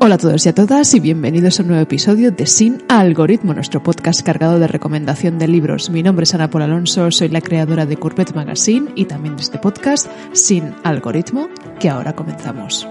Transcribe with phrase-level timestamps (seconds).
[0.00, 3.52] Hola a todos y a todas y bienvenidos a un nuevo episodio de Sin Algoritmo,
[3.52, 5.90] nuestro podcast cargado de recomendación de libros.
[5.90, 9.42] Mi nombre es Ana Paul Alonso, soy la creadora de Courbet Magazine y también de
[9.42, 11.48] este podcast Sin Algoritmo,
[11.80, 12.86] que ahora comenzamos.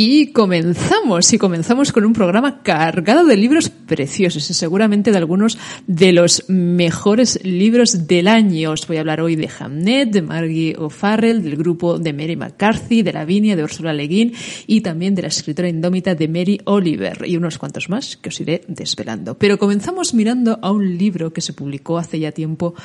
[0.00, 5.58] Y comenzamos, y comenzamos con un programa cargado de libros preciosos y seguramente de algunos
[5.88, 8.70] de los mejores libros del año.
[8.70, 13.02] Os voy a hablar hoy de Hamnet, de Margie O'Farrell, del grupo de Mary McCarthy,
[13.02, 14.34] de Lavinia, de Ursula Le Guin
[14.68, 18.40] y también de la escritora indómita de Mary Oliver y unos cuantos más que os
[18.40, 19.36] iré desvelando.
[19.36, 22.76] Pero comenzamos mirando a un libro que se publicó hace ya tiempo,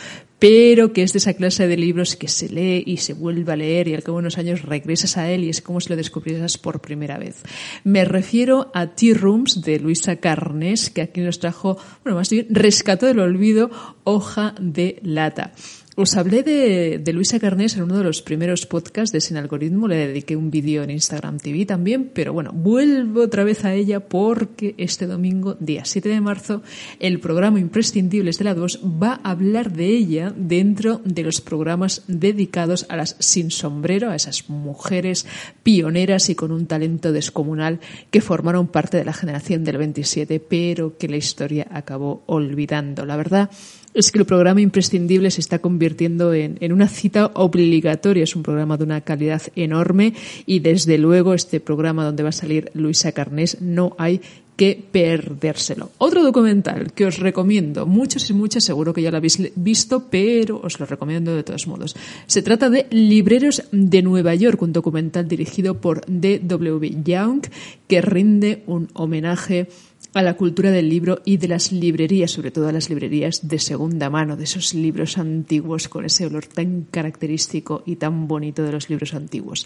[0.44, 3.56] pero que es de esa clase de libros que se lee y se vuelve a
[3.56, 5.96] leer y al cabo de unos años regresas a él y es como si lo
[5.96, 7.44] descubrieras por primera vez.
[7.86, 12.48] Me refiero a Tea Rooms de Luisa Carnes, que aquí nos trajo, bueno, más bien
[12.50, 13.72] rescató del olvido
[14.04, 15.54] hoja de lata.
[15.96, 19.88] Os hablé de, de, Luisa Carnés en uno de los primeros podcasts de Sin Algoritmo,
[19.88, 24.00] le dediqué un vídeo en Instagram TV también, pero bueno, vuelvo otra vez a ella
[24.00, 26.64] porque este domingo, día 7 de marzo,
[27.00, 32.02] el programa Imprescindibles de la 2 va a hablar de ella dentro de los programas
[32.08, 35.28] dedicados a las sin sombrero, a esas mujeres
[35.62, 40.98] pioneras y con un talento descomunal que formaron parte de la generación del 27, pero
[40.98, 43.06] que la historia acabó olvidando.
[43.06, 43.52] La verdad
[43.94, 48.24] es que el programa imprescindible se está convirtiendo en, en, una cita obligatoria.
[48.24, 50.14] Es un programa de una calidad enorme
[50.46, 54.22] y desde luego este programa donde va a salir Luisa Carnés no hay
[54.56, 55.92] que perdérselo.
[55.98, 60.62] Otro documental que os recomiendo, muchos y muchas seguro que ya lo habéis visto, pero
[60.64, 61.96] os lo recomiendo de todos modos.
[62.28, 67.02] Se trata de Libreros de Nueva York, un documental dirigido por D.W.
[67.04, 67.42] Young
[67.88, 69.68] que rinde un homenaje
[70.14, 73.60] a la cultura del libro y de las librerías, sobre todo a las librerías de
[73.60, 78.72] segunda mano, de esos libros antiguos con ese olor tan característico y tan bonito de
[78.72, 79.66] los libros antiguos.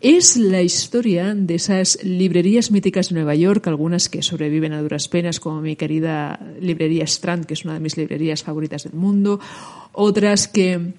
[0.00, 5.08] Es la historia de esas librerías míticas de Nueva York, algunas que sobreviven a duras
[5.08, 9.40] penas, como mi querida librería Strand, que es una de mis librerías favoritas del mundo,
[9.92, 10.94] otras que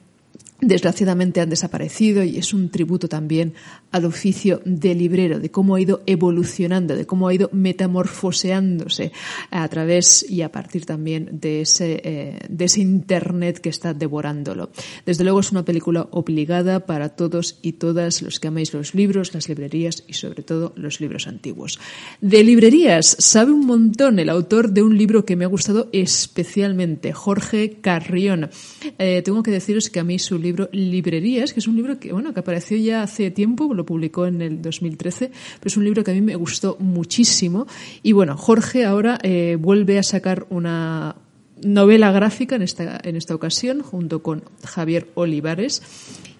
[0.59, 3.53] desgraciadamente han desaparecido y es un tributo también
[3.91, 9.11] al oficio de librero, de cómo ha ido evolucionando, de cómo ha ido metamorfoseándose
[9.51, 14.71] a través y a partir también de ese, eh, de ese Internet que está devorándolo.
[15.05, 19.33] Desde luego es una película obligada para todos y todas los que amáis los libros,
[19.33, 21.79] las librerías y sobre todo los libros antiguos.
[22.19, 27.13] De librerías sabe un montón el autor de un libro que me ha gustado especialmente,
[27.13, 28.49] Jorge Carrión.
[28.97, 32.11] Eh, tengo que deciros que a mí su libro Librerías, que es un libro que,
[32.11, 36.03] bueno, que apareció ya hace tiempo, lo publicó en el 2013, pero es un libro
[36.03, 37.67] que a mí me gustó muchísimo.
[38.03, 41.15] Y bueno, Jorge ahora eh, vuelve a sacar una
[41.63, 45.81] novela gráfica en esta, en esta ocasión, junto con Javier Olivares.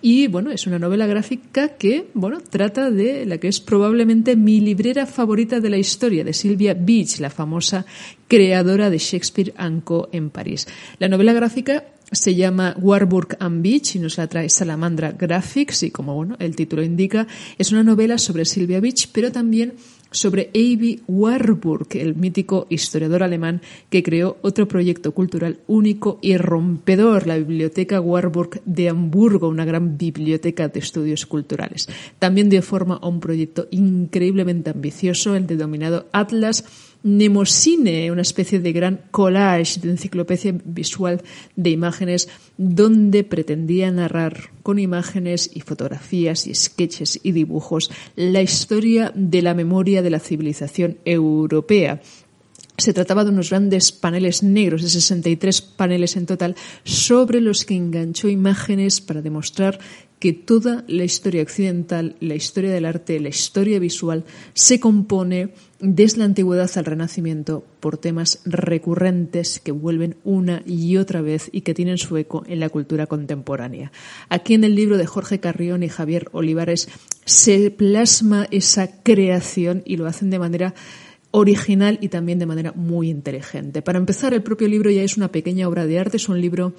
[0.01, 4.59] Y bueno, es una novela gráfica que, bueno, trata de la que es probablemente mi
[4.59, 7.85] librera favorita de la historia, de Sylvia Beach, la famosa
[8.27, 9.53] creadora de Shakespeare
[9.83, 10.09] Co.
[10.11, 10.67] en París.
[10.99, 15.91] La novela gráfica se llama Warburg and Beach y nos la trae Salamandra Graphics y
[15.91, 19.73] como bueno, el título indica, es una novela sobre Sylvia Beach, pero también
[20.09, 27.27] sobre Avi Warburg, el mítico historiador alemán que creó otro proyecto cultural único y rompedor,
[27.27, 31.89] la Biblioteca Warburg de Hamburgo, una gran biblioteca de estudios culturales.
[32.19, 36.63] También dio forma a un proyecto increíblemente ambicioso, el denominado Atlas
[37.03, 41.21] Nemosine, una especie de gran collage de enciclopedia visual
[41.55, 49.11] de imágenes donde pretendía narrar con imágenes y fotografías y sketches y dibujos la historia
[49.15, 52.01] de la memoria de la civilización europea.
[52.77, 57.75] Se trataba de unos grandes paneles negros, de 63 paneles en total, sobre los que
[57.75, 59.79] enganchó imágenes para demostrar
[60.19, 66.17] que toda la historia occidental, la historia del arte, la historia visual, se compone desde
[66.17, 71.75] la antigüedad al renacimiento por temas recurrentes que vuelven una y otra vez y que
[71.75, 73.91] tienen su eco en la cultura contemporánea.
[74.29, 76.89] Aquí en el libro de Jorge Carrión y Javier Olivares
[77.25, 80.73] se plasma esa creación y lo hacen de manera
[81.31, 83.83] original y también de manera muy inteligente.
[83.83, 86.73] Para empezar, el propio libro ya es una pequeña obra de arte, es un libro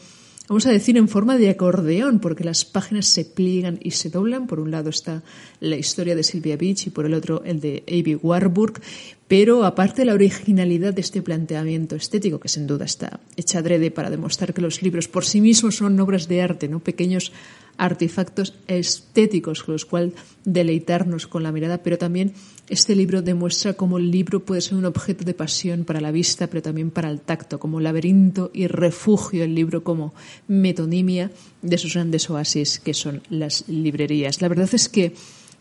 [0.49, 4.47] vamos a decir, en forma de acordeón, porque las páginas se pliegan y se doblan.
[4.47, 5.23] Por un lado está
[5.61, 8.17] la historia de Sylvia Beach y por el otro el de A.B.
[8.23, 8.81] Warburg.
[9.29, 13.91] Pero aparte de la originalidad de este planteamiento estético, que sin duda está hecha adrede
[13.91, 17.31] para demostrar que los libros por sí mismos son obras de arte, no pequeños
[17.79, 20.13] artefactos estéticos con los cuales
[20.45, 22.35] deleitarnos con la mirada, pero también
[22.69, 26.49] este libro demuestra cómo el libro puede ser un objeto de pasión para la vista,
[26.49, 30.13] pero también para el tacto, como laberinto y refugio, el libro como
[30.49, 31.31] metonimia
[31.63, 34.43] de esos grandes oasis que son las librerías.
[34.43, 35.15] La verdad es que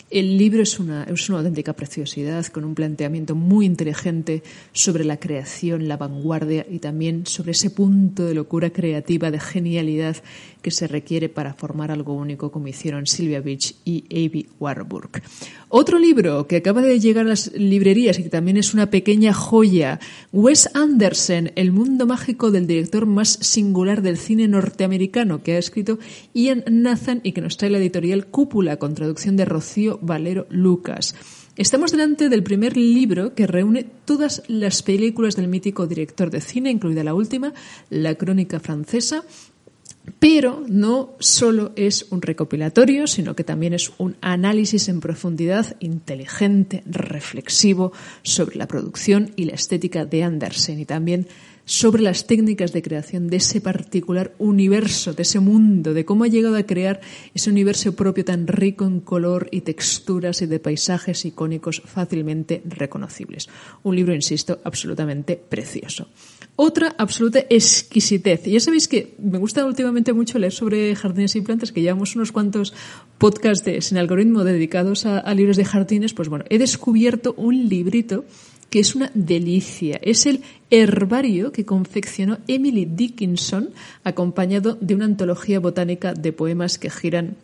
[0.09, 5.17] el libro es una, es una auténtica preciosidad, con un planteamiento muy inteligente sobre la
[5.17, 10.15] creación, la vanguardia y también sobre ese punto de locura creativa, de genialidad
[10.61, 15.21] que se requiere para formar algo único, como hicieron Sylvia Beach y Avi Warburg.
[15.69, 19.33] Otro libro que acaba de llegar a las librerías y que también es una pequeña
[19.33, 19.99] joya,
[20.31, 25.99] Wes Anderson, El mundo mágico del director más singular del cine norteamericano, que ha escrito
[26.33, 31.15] Ian Nathan y que nos trae la editorial Cúpula, con traducción de Rocío Valero Lucas.
[31.57, 36.71] Estamos delante del primer libro que reúne todas las películas del mítico director de cine,
[36.71, 37.53] incluida la última,
[37.89, 39.25] La Crónica Francesa,
[40.19, 46.83] pero no solo es un recopilatorio, sino que también es un análisis en profundidad inteligente,
[46.85, 47.91] reflexivo
[48.23, 51.27] sobre la producción y la estética de Andersen y también
[51.67, 56.29] sobre las técnicas de creación de ese particular universo, de ese mundo, de cómo ha
[56.29, 57.01] llegado a crear
[57.35, 63.49] ese universo propio tan rico en color y texturas y de paisajes icónicos fácilmente reconocibles.
[63.83, 66.07] Un libro, insisto, absolutamente precioso.
[66.59, 68.47] Otra absoluta exquisitez.
[68.47, 72.15] Y ya sabéis que me gusta últimamente mucho leer sobre jardines y plantas, que llevamos
[72.15, 72.73] unos cuantos
[73.19, 76.13] podcasts de, sin algoritmo dedicados a, a libros de jardines.
[76.13, 78.25] Pues bueno, he descubierto un librito
[78.71, 79.99] que es una delicia.
[80.01, 83.69] Es el herbario que confeccionó Emily Dickinson,
[84.03, 87.37] acompañado de una antología botánica de poemas que giran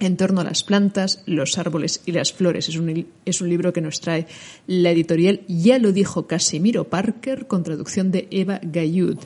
[0.00, 2.68] en torno a las plantas, los árboles y las flores.
[2.68, 4.26] Es un, es un, libro que nos trae
[4.66, 9.18] la editorial Ya lo dijo Casimiro Parker con traducción de Eva Gayud.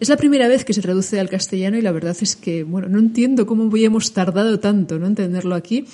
[0.00, 2.88] Es la primera vez que se traduce al castellano y la verdad es que, bueno,
[2.88, 5.86] no entiendo cómo habíamos tardado tanto en entenderlo aquí.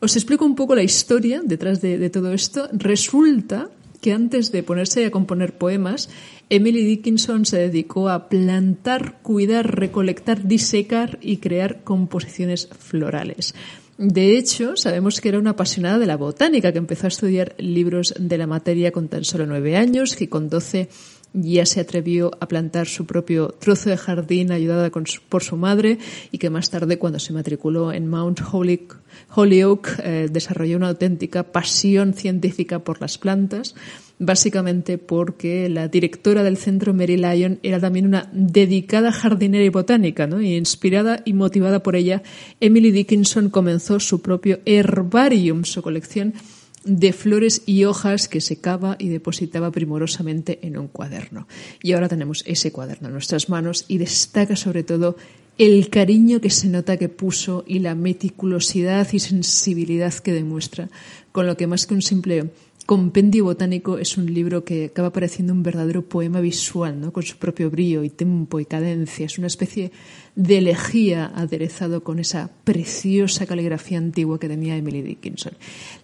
[0.00, 2.68] Os explico un poco la historia detrás de, de todo esto.
[2.72, 3.70] Resulta
[4.00, 6.10] que antes de ponerse a componer poemas,
[6.54, 13.54] Emily Dickinson se dedicó a plantar, cuidar, recolectar, disecar y crear composiciones florales.
[13.96, 18.12] De hecho, sabemos que era una apasionada de la botánica, que empezó a estudiar libros
[18.18, 20.90] de la materia con tan solo nueve años, que con doce
[21.34, 24.90] ya se atrevió a plantar su propio trozo de jardín ayudada
[25.28, 25.98] por su madre
[26.30, 32.14] y que más tarde, cuando se matriculó en Mount Holyoke, eh, desarrolló una auténtica pasión
[32.14, 33.74] científica por las plantas,
[34.18, 40.26] básicamente porque la directora del centro, Mary Lyon, era también una dedicada jardinera y botánica,
[40.26, 40.40] ¿no?
[40.40, 42.22] y inspirada y motivada por ella,
[42.60, 46.34] Emily Dickinson comenzó su propio herbarium, su colección
[46.84, 51.46] de flores y hojas que secaba y depositaba primorosamente en un cuaderno.
[51.82, 55.16] Y ahora tenemos ese cuaderno en nuestras manos y destaca sobre todo
[55.58, 60.88] el cariño que se nota que puso y la meticulosidad y sensibilidad que demuestra,
[61.30, 62.50] con lo que más que un simple
[62.92, 67.10] Compendio Botánico es un libro que acaba pareciendo un verdadero poema visual, ¿no?
[67.10, 69.24] con su propio brillo y tempo y cadencia.
[69.24, 69.92] Es una especie
[70.36, 75.54] de elegía aderezado con esa preciosa caligrafía antigua que tenía Emily Dickinson.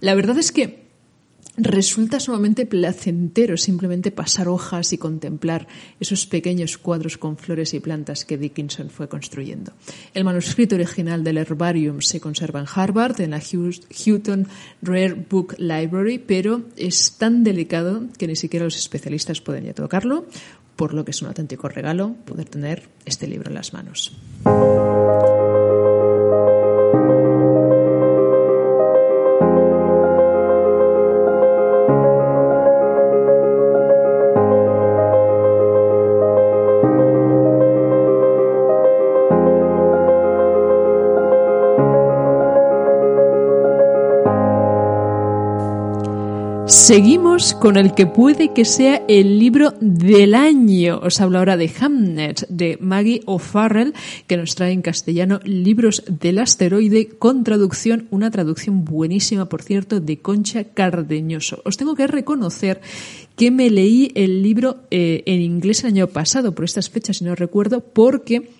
[0.01, 0.88] La verdad es que
[1.59, 5.67] resulta sumamente placentero simplemente pasar hojas y contemplar
[5.99, 9.73] esos pequeños cuadros con flores y plantas que Dickinson fue construyendo.
[10.15, 14.47] El manuscrito original del herbarium se conserva en Harvard, en la Houghton
[14.83, 20.27] Rare Book Library, pero es tan delicado que ni siquiera los especialistas pueden ya tocarlo,
[20.77, 24.17] por lo que es un auténtico regalo poder tener este libro en las manos.
[46.69, 51.01] Seguimos con el que puede que sea el libro del año.
[51.03, 53.95] Os hablo ahora de Hamnet, de Maggie O'Farrell,
[54.27, 60.01] que nos trae en castellano libros del asteroide con traducción, una traducción buenísima, por cierto,
[60.01, 61.63] de Concha Cardeñoso.
[61.65, 62.83] Os tengo que reconocer
[63.35, 67.25] que me leí el libro eh, en inglés el año pasado, por estas fechas, si
[67.25, 68.51] no recuerdo, porque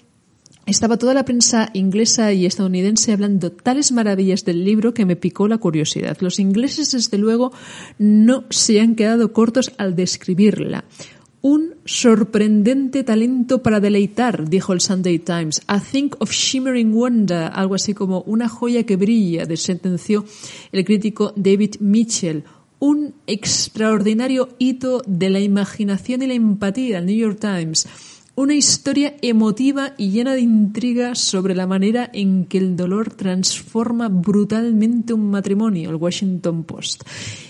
[0.69, 5.49] estaba toda la prensa inglesa y estadounidense hablando tales maravillas del libro que me picó
[5.49, 6.19] la curiosidad.
[6.21, 7.53] Los ingleses, desde luego,
[7.99, 10.85] no se han quedado cortos al describirla.
[11.41, 15.63] Un sorprendente talento para deleitar, dijo el Sunday Times.
[15.69, 20.25] A think of shimmering wonder, algo así como una joya que brilla, sentenció
[20.73, 22.45] el crítico David Mitchell
[22.81, 27.89] un extraordinario hito de la imaginación y la empatía, el New York Times.
[28.39, 34.09] Una historia emotiva y llena de intriga sobre la manera en que el dolor transforma
[34.09, 37.03] brutalmente un matrimonio, el Washington Post.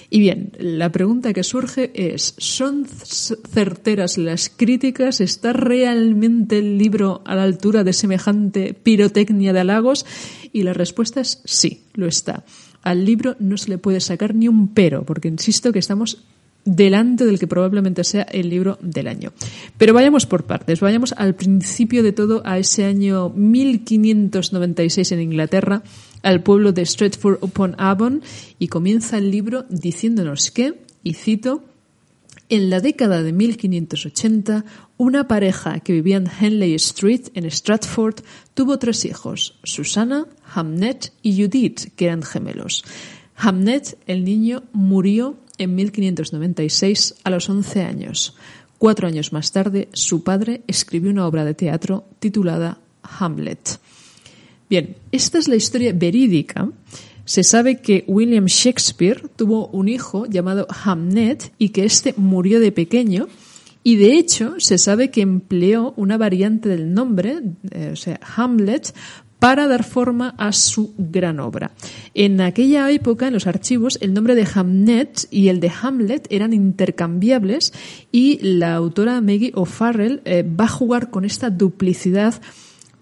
[0.09, 5.21] Y bien, la pregunta que surge es, ¿son certeras las críticas?
[5.21, 10.07] ¿Está realmente el libro a la altura de semejante pirotecnia de halagos?
[10.55, 12.47] Y la respuesta es sí, lo está.
[12.81, 16.25] Al libro no se le puede sacar ni un pero, porque insisto que estamos
[16.69, 19.33] delante del que probablemente sea el libro del año.
[19.79, 25.83] Pero vayamos por partes, vayamos al principio de todo, a ese año 1596 en Inglaterra,
[26.23, 28.23] al pueblo de Stratford upon Avon,
[28.59, 31.65] y comienza el libro diciéndonos que, y cito,
[32.51, 34.65] en la década de 1580,
[34.97, 38.17] una pareja que vivía en Henley Street, en Stratford,
[38.55, 42.85] tuvo tres hijos, Susana, Hamnet y Judith, que eran gemelos.
[43.37, 48.37] Hamnet, el niño, murió en 1596 a los 11 años.
[48.79, 53.81] Cuatro años más tarde, su padre escribió una obra de teatro titulada Hamlet.
[54.71, 56.69] Bien, esta es la historia verídica.
[57.25, 62.73] Se sabe que William Shakespeare tuvo un hijo llamado Hamnet y que éste murió de
[62.73, 63.29] pequeño.
[63.83, 68.95] Y de hecho, se sabe que empleó una variante del nombre, eh, o sea, Hamlet,
[69.39, 71.71] para dar forma a su gran obra.
[72.15, 76.53] En aquella época, en los archivos, el nombre de Hamnet y el de Hamlet eran
[76.53, 77.73] intercambiables
[78.11, 82.35] y la autora Maggie O'Farrell eh, va a jugar con esta duplicidad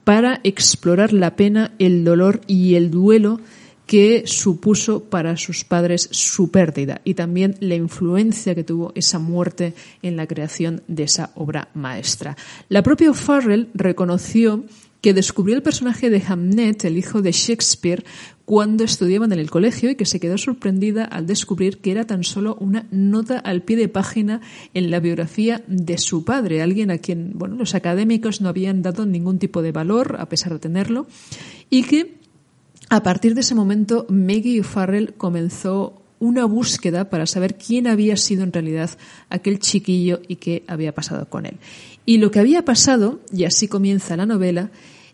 [0.04, 3.40] para explorar la pena, el dolor y el duelo
[3.86, 9.74] que supuso para sus padres su pérdida y también la influencia que tuvo esa muerte
[10.02, 12.36] en la creación de esa obra maestra.
[12.68, 14.64] La propia O'Farrell reconoció
[15.00, 18.04] que descubrió el personaje de Hamnet, el hijo de Shakespeare,
[18.44, 22.24] cuando estudiaban en el colegio y que se quedó sorprendida al descubrir que era tan
[22.24, 24.40] solo una nota al pie de página
[24.74, 29.06] en la biografía de su padre, alguien a quien bueno, los académicos no habían dado
[29.06, 31.06] ningún tipo de valor a pesar de tenerlo
[31.70, 32.15] y que
[32.88, 38.42] a partir de ese momento Maggie Farrell comenzó una búsqueda para saber quién había sido
[38.42, 38.90] en realidad
[39.28, 41.58] aquel chiquillo y qué había pasado con él.
[42.06, 44.70] Y lo que había pasado, y así comienza la novela,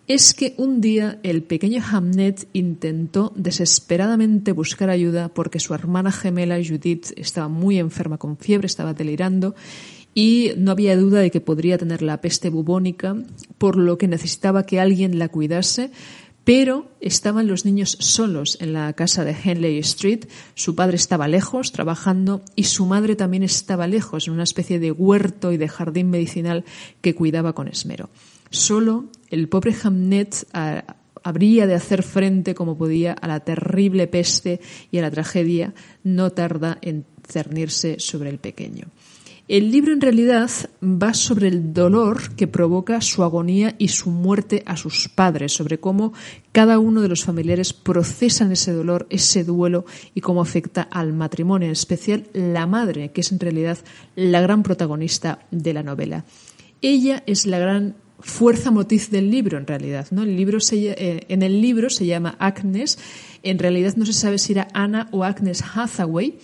[0.09, 6.59] es que un día el pequeño Hamnet intentó desesperadamente buscar ayuda porque su hermana gemela
[6.62, 9.55] Judith estaba muy enferma con fiebre, estaba delirando
[10.14, 13.17] y no había duda de que podría tener la peste bubónica,
[13.59, 15.91] por lo que necesitaba que alguien la cuidase,
[16.45, 21.73] pero estaban los niños solos en la casa de Henley Street, su padre estaba lejos
[21.73, 26.11] trabajando y su madre también estaba lejos en una especie de huerto y de jardín
[26.11, 26.65] medicinal
[27.01, 28.11] que cuidaba con esmero.
[28.51, 34.61] Solo el pobre Hamnet ah, habría de hacer frente como podía a la terrible peste
[34.91, 38.89] y a la tragedia, no tarda en cernirse sobre el pequeño.
[39.52, 40.50] El libro en realidad
[40.82, 45.78] va sobre el dolor que provoca su agonía y su muerte a sus padres, sobre
[45.78, 46.14] cómo
[46.52, 51.66] cada uno de los familiares procesan ese dolor, ese duelo y cómo afecta al matrimonio,
[51.66, 53.76] en especial la madre, que es en realidad
[54.16, 56.25] la gran protagonista de la novela.
[56.80, 60.06] Ella es la gran fuerza motriz del libro, en realidad.
[60.12, 60.23] ¿no?
[60.23, 62.99] El libro eh, en el libro se llama Agnes.
[63.42, 66.38] En realidad no se sabe si era Anna o Agnes Hathaway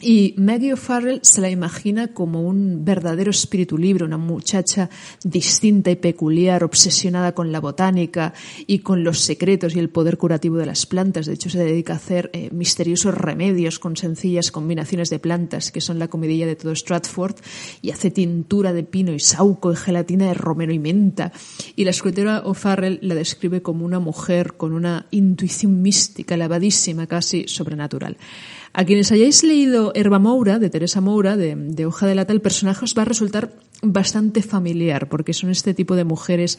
[0.00, 4.90] y Maggie O'Farrell se la imagina como un verdadero espíritu libre, una muchacha
[5.22, 8.34] distinta y peculiar, obsesionada con la botánica
[8.66, 11.26] y con los secretos y el poder curativo de las plantas.
[11.26, 15.80] De hecho, se dedica a hacer eh, misteriosos remedios con sencillas combinaciones de plantas, que
[15.80, 17.36] son la comidilla de todo Stratford,
[17.80, 21.32] y hace tintura de pino y sauco y gelatina de romero y menta.
[21.76, 27.46] Y la escritora O'Farrell la describe como una mujer con una intuición mística, elevadísima, casi
[27.46, 28.16] sobrenatural.
[28.76, 32.84] A quienes hayáis leído Herba Moura, de Teresa Moura, de, Hoja de Lata, el personaje
[32.84, 33.52] os va a resultar
[33.82, 36.58] bastante familiar, porque son este tipo de mujeres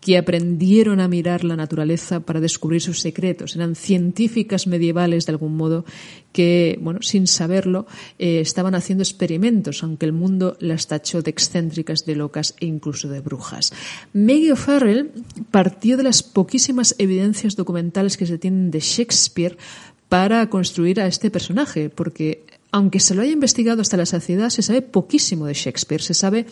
[0.00, 3.56] que aprendieron a mirar la naturaleza para descubrir sus secretos.
[3.56, 5.84] Eran científicas medievales, de algún modo,
[6.30, 7.86] que, bueno, sin saberlo,
[8.20, 13.08] eh, estaban haciendo experimentos, aunque el mundo las tachó de excéntricas, de locas e incluso
[13.08, 13.72] de brujas.
[14.12, 15.10] Maggie O'Farrell
[15.50, 19.56] partió de las poquísimas evidencias documentales que se tienen de Shakespeare
[20.08, 24.62] para construir a este personaje, porque aunque se lo haya investigado hasta la saciedad, se
[24.62, 26.02] sabe poquísimo de Shakespeare.
[26.02, 26.46] Se sabe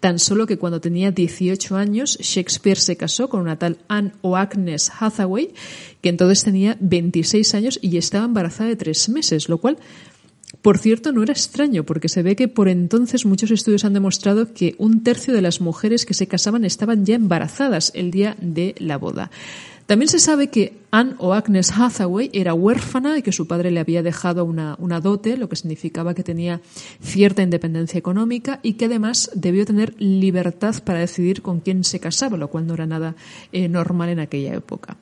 [0.00, 4.36] tan solo que cuando tenía 18 años Shakespeare se casó con una tal Anne o
[4.36, 5.52] Agnes Hathaway,
[6.00, 9.78] que entonces tenía 26 años y estaba embarazada de tres meses, lo cual,
[10.62, 14.52] por cierto, no era extraño, porque se ve que por entonces muchos estudios han demostrado
[14.52, 18.74] que un tercio de las mujeres que se casaban estaban ya embarazadas el día de
[18.78, 19.30] la boda.
[19.90, 23.80] También se sabe que Anne o Agnes Hathaway era huérfana y que su padre le
[23.80, 26.60] había dejado una, una dote, lo que significaba que tenía
[27.02, 32.36] cierta independencia económica y que además debió tener libertad para decidir con quién se casaba,
[32.36, 33.16] lo cual no era nada
[33.50, 34.96] eh, normal en aquella época.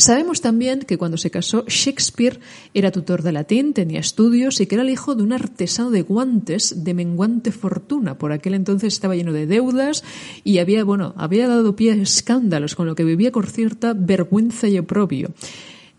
[0.00, 2.40] Sabemos también que cuando se casó Shakespeare
[2.72, 6.00] era tutor de latín, tenía estudios y que era el hijo de un artesano de
[6.00, 8.16] guantes de menguante fortuna.
[8.16, 10.02] Por aquel entonces estaba lleno de deudas
[10.42, 14.68] y había, bueno, había dado pie a escándalos, con lo que vivía con cierta vergüenza
[14.68, 15.34] y oprobio.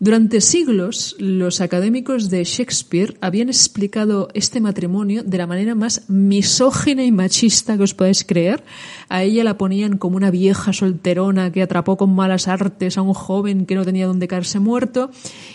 [0.02, 7.04] Durante siglos, los académicos de Shakespeare habían explicado este matrimonio de la manera más misógina
[7.04, 8.64] y machista que os podéis creer.
[9.08, 13.14] A ella la ponían como una vieja solterona que atrapó con malas artes a un
[13.14, 15.12] joven que no tenía donde caerse muerto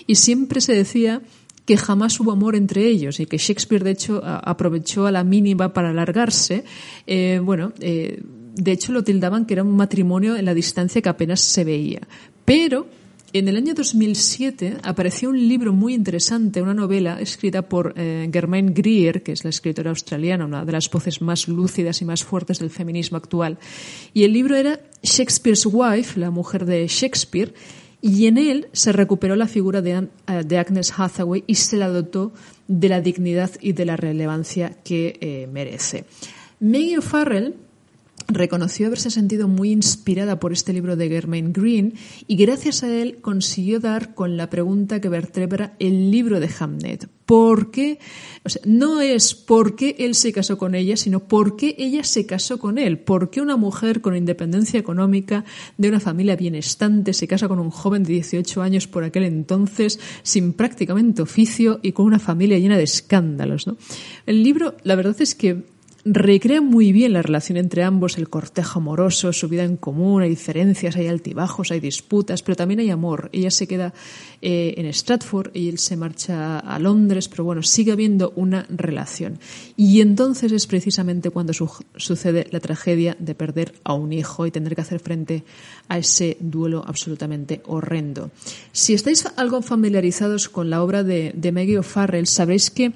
[0.08, 1.22] y siempre se decía
[1.66, 5.74] que jamás hubo amor entre ellos y que Shakespeare de hecho aprovechó a la mínima
[5.74, 6.64] para alargarse.
[7.06, 8.24] Eh, bueno, eh,
[8.56, 12.00] de hecho lo tildaban que era un matrimonio en la distancia que apenas se veía.
[12.46, 12.88] Pero
[13.34, 18.72] en el año 2007 apareció un libro muy interesante, una novela escrita por eh, Germaine
[18.74, 22.60] Greer, que es la escritora australiana, una de las voces más lúcidas y más fuertes
[22.60, 23.58] del feminismo actual.
[24.14, 27.54] Y el libro era Shakespeare's Wife, la mujer de Shakespeare,
[28.02, 32.32] y en él se recuperó la figura de, eh, Agnes Hathaway y se la dotó
[32.68, 36.06] de la dignidad y de la relevancia que eh, merece.
[36.60, 37.56] Maggie O'Farrell
[38.28, 41.94] reconoció haberse sentido muy inspirada por este libro de Germaine Green
[42.28, 47.10] y gracias a él consiguió dar con la pregunta que vertebra el libro de Hamnet.
[47.26, 48.00] ¿Por qué?
[48.64, 52.58] No es por qué él se casó con ella, sino por qué ella se casó
[52.58, 53.00] con él.
[53.00, 55.44] ¿Por qué una mujer con independencia económica,
[55.78, 60.00] de una familia bienestante, se casa con un joven de 18 años por aquel entonces,
[60.24, 63.66] sin prácticamente oficio y con una familia llena de escándalos?
[64.26, 65.66] El libro, la verdad es que
[66.10, 70.30] recrea muy bien la relación entre ambos, el cortejo amoroso, su vida en común, hay
[70.30, 73.30] diferencias, hay altibajos, hay disputas, pero también hay amor.
[73.34, 73.94] Ella se queda
[74.42, 79.40] eh, en Stratford y él se marcha a Londres, pero bueno, sigue habiendo una relación.
[79.76, 84.76] Y entonces es precisamente cuando sucede la tragedia de perder a un hijo y tener
[84.76, 85.44] que hacer frente
[85.88, 88.32] a ese duelo absolutamente horrendo.
[88.72, 92.94] Si estáis algo familiarizados con la obra de, de Maggie O'Farrell, sabréis que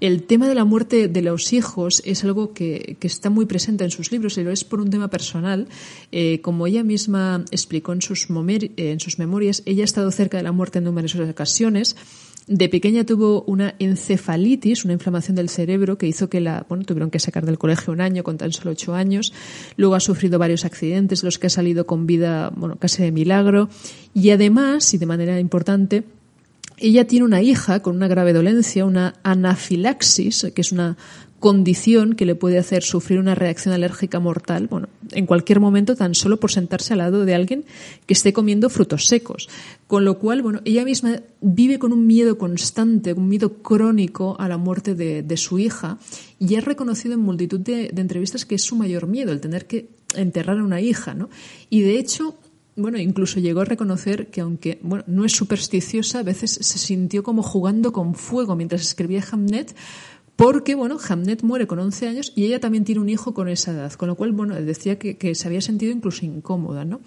[0.00, 3.90] el tema de la muerte de los hijos es algo que, está muy presente en
[3.90, 5.68] sus libros y lo es por un tema personal.
[6.12, 10.42] Eh, como ella misma explicó en sus, en sus memorias, ella ha estado cerca de
[10.42, 11.96] la muerte en numerosas ocasiones.
[12.46, 17.10] De pequeña tuvo una encefalitis, una inflamación del cerebro que hizo que la, bueno, tuvieron
[17.10, 19.32] que sacar del colegio un año con tan solo ocho años.
[19.78, 23.70] Luego ha sufrido varios accidentes, los que ha salido con vida, bueno, casi de milagro.
[24.12, 26.04] Y además, y de manera importante,
[26.76, 30.96] ella tiene una hija con una grave dolencia, una anafilaxis, que es una
[31.44, 36.14] condición que le puede hacer sufrir una reacción alérgica mortal, bueno, en cualquier momento tan
[36.14, 37.66] solo por sentarse al lado de alguien
[38.06, 39.50] que esté comiendo frutos secos.
[39.86, 44.48] Con lo cual, bueno, ella misma vive con un miedo constante, un miedo crónico a
[44.48, 45.98] la muerte de, su hija
[46.38, 49.66] y ha reconocido en multitud de, de, entrevistas que es su mayor miedo, el tener
[49.66, 51.28] que enterrar a una hija, ¿no?
[51.68, 52.38] Y de hecho,
[52.76, 57.22] bueno, incluso llegó a reconocer que aunque bueno, no es supersticiosa, a veces se sintió
[57.22, 59.74] como jugando con fuego mientras escribía Hamnet,
[60.36, 63.70] porque bueno, Hamnet muere con 11 años y ella también tiene un hijo con esa
[63.72, 67.00] edad, con lo cual bueno, decía que, se había sentido incluso incómoda, ¿no?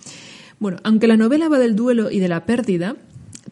[0.60, 2.96] Bueno, aunque la novela va del duelo y de la pérdida,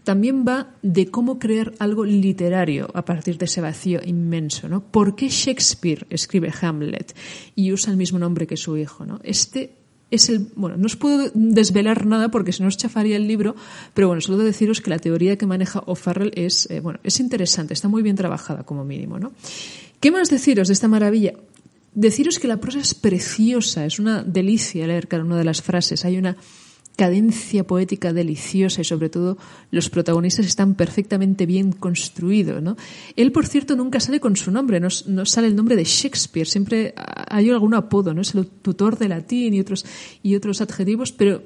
[0.03, 4.81] también va de cómo crear algo literario a partir de ese vacío inmenso, ¿no?
[4.81, 7.13] ¿Por qué Shakespeare escribe Hamlet
[7.55, 9.19] y usa el mismo nombre que su hijo, ¿no?
[9.23, 9.74] Este
[10.11, 13.55] es el, bueno, no os puedo desvelar nada porque se nos chafaría el libro,
[13.93, 17.73] pero bueno, solo deciros que la teoría que maneja O'Farrell es, eh, bueno, es interesante,
[17.73, 19.33] está muy bien trabajada como mínimo, ¿no?
[19.99, 21.33] ¿Qué más deciros de esta maravilla?
[21.93, 26.03] Deciros que la prosa es preciosa, es una delicia leer cada una de las frases.
[26.03, 26.35] Hay una
[26.95, 29.37] cadencia poética deliciosa y sobre todo
[29.71, 32.61] los protagonistas están perfectamente bien construidos.
[32.61, 32.77] ¿no?
[33.15, 36.93] Él, por cierto, nunca sale con su nombre, no, sale el nombre de Shakespeare, siempre
[36.95, 38.21] hay algún apodo, ¿no?
[38.21, 39.85] es el tutor de latín y otros,
[40.23, 41.43] y otros adjetivos, pero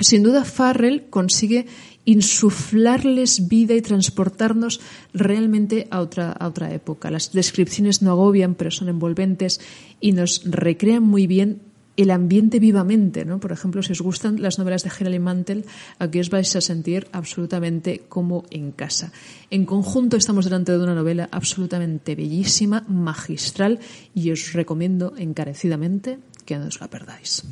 [0.00, 1.66] sin duda Farrell consigue
[2.04, 4.80] insuflarles vida y transportarnos
[5.12, 7.10] realmente a otra, a otra época.
[7.10, 9.60] Las descripciones no agobian, pero son envolventes
[10.00, 11.60] y nos recrean muy bien
[11.98, 13.40] el ambiente vivamente, ¿no?
[13.40, 15.64] Por ejemplo, si os gustan las novelas de Hilary Mantel,
[15.98, 19.10] aquí os vais a sentir absolutamente como en casa.
[19.50, 23.80] En conjunto estamos delante de una novela absolutamente bellísima, magistral,
[24.14, 27.42] y os recomiendo encarecidamente que no os la perdáis.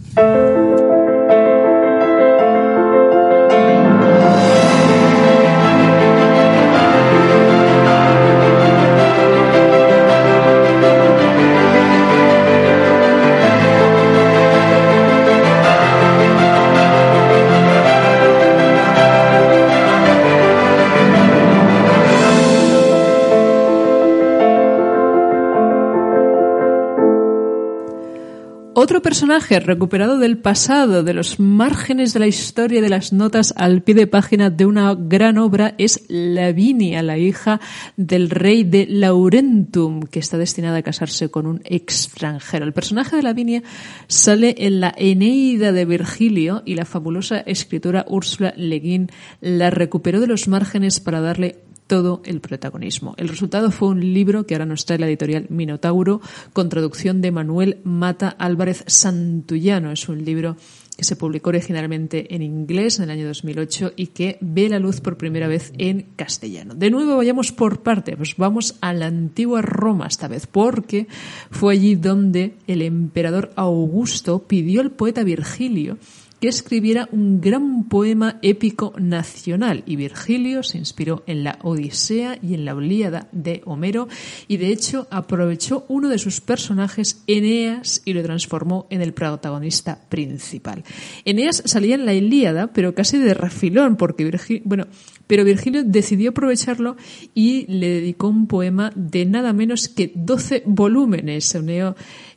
[28.79, 33.81] Otro personaje recuperado del pasado, de los márgenes de la historia, de las notas al
[33.81, 37.59] pie de página de una gran obra, es Lavinia, la hija
[37.97, 42.67] del rey de Laurentum, que está destinada a casarse con un extranjero.
[42.67, 43.63] El personaje de Lavinia
[44.09, 49.09] sale en la Eneida de Virgilio y la fabulosa escritora Úrsula Le Guin
[49.41, 53.15] la recuperó de los márgenes para darle todo el protagonismo.
[53.17, 56.21] El resultado fue un libro que ahora nos trae la editorial Minotauro
[56.53, 59.93] con traducción de Manuel Mata Álvarez Santullano.
[59.93, 60.57] Es un libro
[60.97, 65.01] que se publicó originalmente en inglés en el año 2008 y que ve la luz
[65.01, 66.75] por primera vez en castellano.
[66.75, 71.07] De nuevo, vayamos por parte, pues vamos a la antigua Roma esta vez, porque
[71.51, 75.99] fue allí donde el emperador Augusto pidió al poeta Virgilio
[76.41, 82.55] que escribiera un gran poema épico nacional y Virgilio se inspiró en la Odisea y
[82.55, 84.09] en la Ilíada de Homero
[84.49, 89.99] y de hecho aprovechó uno de sus personajes, Eneas, y lo transformó en el protagonista
[90.09, 90.85] principal.
[91.25, 94.87] Eneas salía en la Ilíada, pero casi de refilón, porque Virgilio, bueno,
[95.27, 96.97] pero Virgilio decidió aprovecharlo
[97.35, 101.57] y le dedicó un poema de nada menos que 12 volúmenes.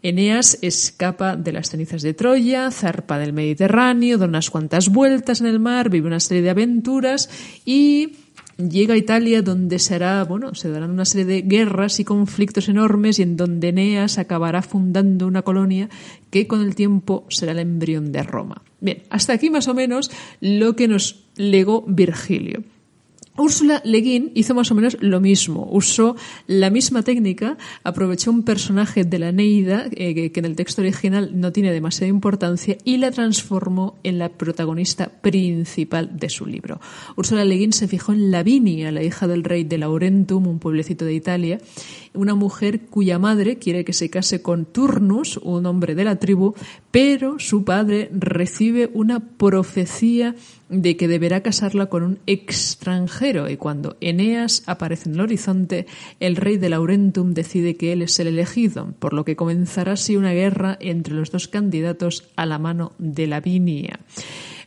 [0.01, 5.47] Eneas escapa de las cenizas de Troya, zarpa del Mediterráneo, da unas cuantas vueltas en
[5.47, 7.29] el mar, vive una serie de aventuras
[7.65, 8.13] y
[8.57, 13.19] llega a Italia donde será, bueno, se darán una serie de guerras y conflictos enormes
[13.19, 15.89] y en donde Eneas acabará fundando una colonia
[16.29, 18.61] que con el tiempo será el embrión de Roma.
[18.81, 22.63] Bien, hasta aquí más o menos lo que nos legó Virgilio.
[23.37, 25.67] Úrsula Le Guin hizo más o menos lo mismo.
[25.71, 26.15] Usó
[26.47, 31.31] la misma técnica, aprovechó un personaje de la Neida, eh, que en el texto original
[31.39, 36.81] no tiene demasiada importancia, y la transformó en la protagonista principal de su libro.
[37.15, 41.05] Úrsula Le Guin se fijó en Lavinia, la hija del rey de Laurentum, un pueblecito
[41.05, 41.59] de Italia,
[42.13, 46.55] una mujer cuya madre quiere que se case con Turnus, un hombre de la tribu,
[46.91, 50.35] pero su padre recibe una profecía
[50.69, 55.87] de que deberá casarla con un extranjero y cuando Eneas aparece en el horizonte,
[56.19, 60.15] el rey de Laurentum decide que él es el elegido, por lo que comenzará así
[60.15, 63.99] una guerra entre los dos candidatos a la mano de Lavinia.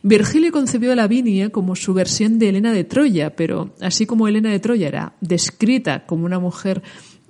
[0.05, 4.51] Virgilio concibió a Lavinia como su versión de Helena de Troya, pero así como Helena
[4.51, 6.83] de Troya era descrita como una mujer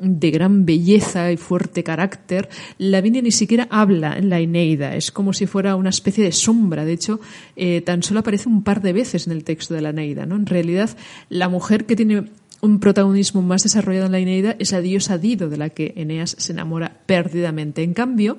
[0.03, 5.33] de gran belleza y fuerte carácter, Lavinia ni siquiera habla en la Eneida, es como
[5.33, 7.19] si fuera una especie de sombra, de hecho,
[7.55, 10.35] eh, tan solo aparece un par de veces en el texto de la Eneida, ¿no?
[10.35, 10.89] En realidad,
[11.29, 12.25] la mujer que tiene
[12.61, 16.35] un protagonismo más desarrollado en la Eneida es la diosa Dido, de la que Eneas
[16.37, 17.83] se enamora perdidamente.
[17.83, 18.37] En cambio,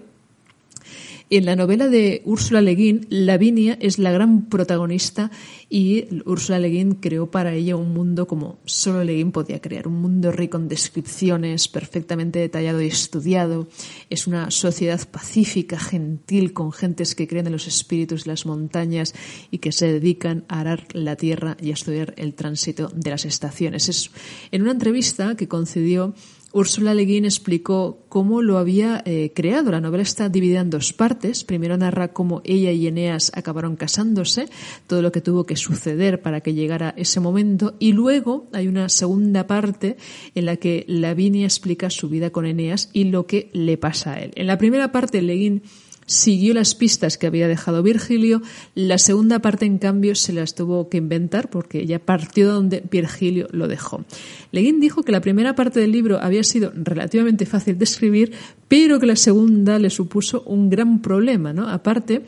[1.31, 5.31] en la novela de Úrsula Le Guin, Lavinia es la gran protagonista
[5.71, 9.89] y Úrsula Le Guin creó para ella un mundo como solo Le Guin podía crear,
[9.89, 13.69] un mundo rico en descripciones, perfectamente detallado y estudiado.
[14.11, 19.15] Es una sociedad pacífica, gentil, con gentes que creen en los espíritus de las montañas
[19.51, 23.25] y que se dedican a arar la tierra y a estudiar el tránsito de las
[23.25, 23.89] estaciones.
[23.89, 24.11] Es
[24.53, 26.15] en una entrevista que concedió
[26.55, 29.73] Úrsula Le Guin explicó cómo lo había eh, creado.
[29.73, 31.43] La novela está dividida en dos partes.
[31.43, 34.49] Primero narra cómo ella y Eneas acabaron casándose,
[34.87, 38.89] todo lo que tuvo que suceder para que llegara ese momento, y luego hay una
[38.89, 39.97] segunda parte
[40.37, 44.23] en la que Lavinia explica su vida con Eneas y lo que le pasa a
[44.23, 44.31] él.
[44.37, 45.63] En la primera parte, Le Guin
[46.07, 48.43] siguió las pistas que había dejado Virgilio.
[48.75, 52.83] La segunda parte, en cambio, se las tuvo que inventar porque ella partió de donde
[52.91, 54.05] Virgilio lo dejó.
[54.53, 58.33] Leguín dijo que la primera parte del libro había sido relativamente fácil de escribir,
[58.69, 61.69] pero que la segunda le supuso un gran problema, ¿no?
[61.69, 62.25] Aparte,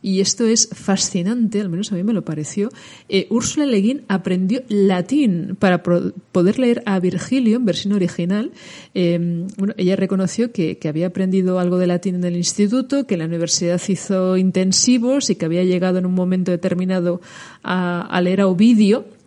[0.00, 2.68] y esto es fascinante, al menos a mí me lo pareció,
[3.08, 8.52] eh, Úrsula Le Guin aprendió latín para poder leer a Virgilio en versión original.
[8.94, 13.26] Em, bueno, ella reconoció que, había aprendido algo de latín en el instituto, que la
[13.26, 17.20] universidad hizo intensivos y que había llegado en un momento determinado
[17.62, 19.17] a, a leer a Ovidio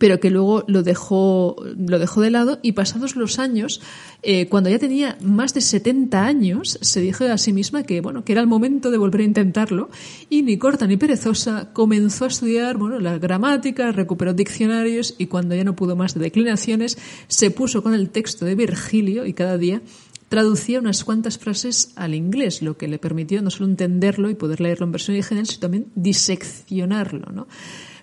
[0.00, 3.82] pero que luego lo dejó, lo dejó de lado y pasados los años,
[4.22, 8.24] eh, cuando ya tenía más de 70 años, se dijo a sí misma que, bueno,
[8.24, 9.90] que era el momento de volver a intentarlo
[10.30, 15.54] y ni corta ni perezosa comenzó a estudiar, bueno, la gramática, recuperó diccionarios y cuando
[15.54, 16.96] ya no pudo más de declinaciones,
[17.28, 19.82] se puso con el texto de Virgilio y cada día
[20.30, 24.62] traducía unas cuantas frases al inglés, lo que le permitió no solo entenderlo y poder
[24.62, 27.48] leerlo en versión original, sino también diseccionarlo, ¿no?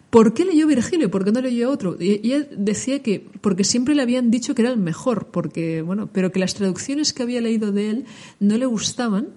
[0.10, 1.12] ¿Por qué leyó Virgilio?
[1.12, 1.98] ¿Por qué no leyó otro?
[2.00, 6.10] Y ella decía que porque siempre le habían dicho que era el mejor, porque bueno,
[6.12, 8.06] pero que las traducciones que había leído de él
[8.40, 9.30] no le gustaban,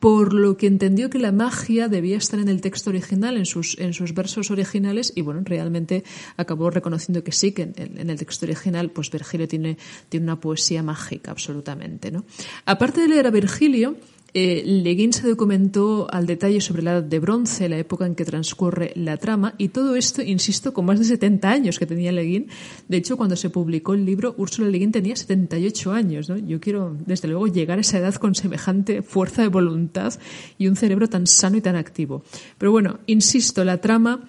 [0.00, 3.78] por lo que entendió que la magia debía estar en el texto original, en sus,
[3.78, 6.04] en sus versos originales, y bueno, realmente
[6.36, 9.76] acabó reconociendo que sí, que en, el texto original, pues Virgilio tiene,
[10.08, 12.24] tiene una poesía mágica, absolutamente, ¿no?
[12.64, 13.96] Aparte de leer a Virgilio,
[14.34, 18.24] eh, Le se documentó al detalle sobre la edad de bronce, la época en que
[18.24, 22.22] transcurre la trama, y todo esto, insisto, con más de 70 años que tenía Le
[22.22, 22.48] Guin.
[22.88, 26.28] De hecho, cuando se publicó el libro, Úrsula Le Guin tenía 78 años.
[26.28, 26.36] ¿no?
[26.36, 30.12] Yo quiero, desde luego, llegar a esa edad con semejante fuerza de voluntad
[30.58, 32.22] y un cerebro tan sano y tan activo.
[32.58, 34.28] Pero bueno, insisto, la trama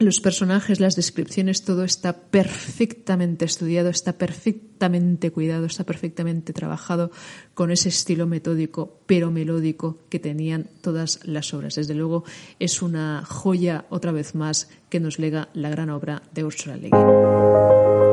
[0.00, 7.10] los personajes, las descripciones, todo está perfectamente estudiado, está perfectamente cuidado, está perfectamente trabajado
[7.52, 11.74] con ese estilo metódico pero melódico que tenían todas las obras.
[11.74, 12.24] Desde luego
[12.58, 16.88] es una joya otra vez más que nos lega la gran obra de Ursula Le
[16.88, 18.09] Guin.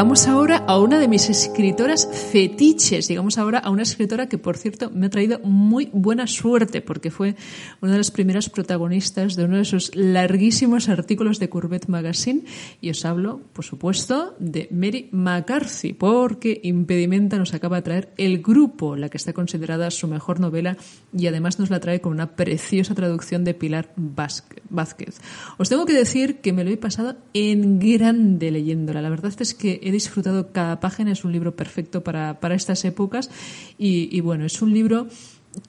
[0.00, 0.39] Llegamos ahora
[0.70, 3.08] a una de mis escritoras fetiches.
[3.08, 7.10] Llegamos ahora a una escritora que, por cierto, me ha traído muy buena suerte porque
[7.10, 7.34] fue
[7.80, 12.44] una de las primeras protagonistas de uno de esos larguísimos artículos de Courbet Magazine.
[12.80, 18.40] Y os hablo, por supuesto, de Mary McCarthy, porque Impedimenta nos acaba de traer El
[18.40, 20.76] Grupo, la que está considerada su mejor novela
[21.12, 25.16] y además nos la trae con una preciosa traducción de Pilar Vázquez.
[25.58, 29.02] Os tengo que decir que me lo he pasado en grande leyéndola.
[29.02, 33.30] La verdad es que he disfrutado página, es un libro perfecto para, estas épocas
[33.78, 35.06] y, bueno, es un libro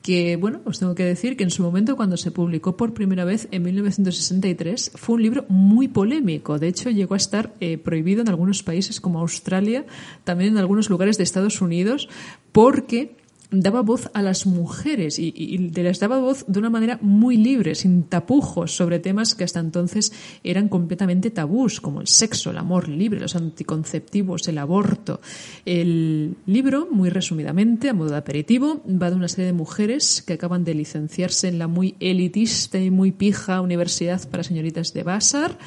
[0.04, 3.26] que, bueno, os tengo que decir que en su momento cuando se publicó por primera
[3.26, 6.60] vez en 1963 fue un libro muy polémico.
[6.60, 9.86] De hecho, llegó a estar eh, prohibido en algunos países como Australia,
[10.24, 12.10] también en algunos lugares de Estados Unidos,
[12.52, 13.16] porque
[13.52, 18.04] daba voz a las mujeres y, les daba voz de una manera muy libre, sin
[18.04, 23.20] tapujos, sobre temas que hasta entonces eran completamente tabús, como el sexo, el amor libre,
[23.20, 25.20] los anticonceptivos, el aborto.
[25.66, 30.34] El libro, muy resumidamente, a modo de aperitivo, va de una serie de mujeres que
[30.34, 35.58] acaban de licenciarse en la muy elitista y muy pija Universidad para Señoritas de Vassar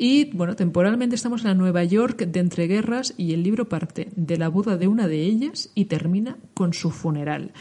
[0.00, 4.38] y bueno, temporalmente estamos en la Nueva York de entreguerras y el libro parte de
[4.38, 7.52] la boda de una de ellas y termina con su funeral.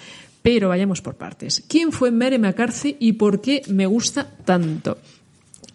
[0.41, 1.61] Pero vayamos por partes.
[1.67, 4.97] ¿Quién fue Mary McCarthy y por qué me gusta tanto?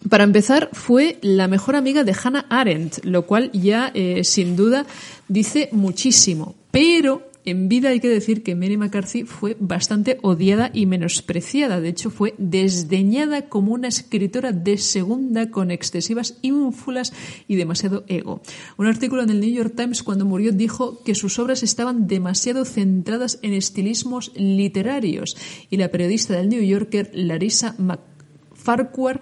[0.09, 4.87] Para empezar, fue la mejor amiga de Hannah Arendt, lo cual ya eh, sin duda
[5.27, 6.55] dice muchísimo.
[6.71, 11.79] Pero en vida hay que decir que Mary McCarthy fue bastante odiada y menospreciada.
[11.79, 17.13] De hecho, fue desdeñada como una escritora de segunda con excesivas ínfulas
[17.47, 18.41] y demasiado ego.
[18.77, 22.65] Un artículo en el New York Times cuando murió dijo que sus obras estaban demasiado
[22.65, 25.37] centradas en estilismos literarios
[25.69, 29.21] y la periodista del New Yorker Larissa McFarquhar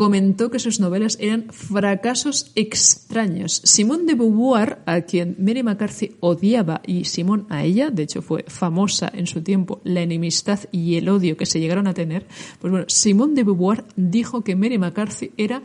[0.00, 3.60] comentó que sus novelas eran fracasos extraños.
[3.64, 8.46] Simone de Beauvoir, a quien Mary McCarthy odiaba y Simone a ella, de hecho fue
[8.48, 12.26] famosa en su tiempo la enemistad y el odio que se llegaron a tener,
[12.62, 15.62] pues bueno, Simone de Beauvoir dijo que Mary McCarthy era